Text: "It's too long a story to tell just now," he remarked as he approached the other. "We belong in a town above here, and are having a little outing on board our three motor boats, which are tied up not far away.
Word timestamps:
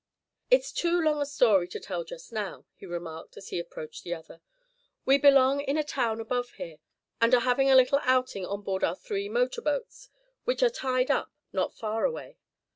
"It's 0.49 0.71
too 0.71 0.99
long 0.99 1.21
a 1.21 1.27
story 1.27 1.67
to 1.67 1.79
tell 1.79 2.03
just 2.03 2.33
now," 2.33 2.65
he 2.73 2.87
remarked 2.87 3.37
as 3.37 3.49
he 3.49 3.59
approached 3.59 4.03
the 4.03 4.15
other. 4.15 4.41
"We 5.05 5.19
belong 5.19 5.61
in 5.61 5.77
a 5.77 5.83
town 5.83 6.19
above 6.19 6.53
here, 6.53 6.77
and 7.21 7.35
are 7.35 7.41
having 7.41 7.69
a 7.69 7.75
little 7.75 7.99
outing 8.01 8.43
on 8.43 8.63
board 8.63 8.83
our 8.83 8.95
three 8.95 9.29
motor 9.29 9.61
boats, 9.61 10.09
which 10.43 10.63
are 10.63 10.71
tied 10.71 11.11
up 11.11 11.31
not 11.53 11.75
far 11.75 12.03
away. 12.03 12.39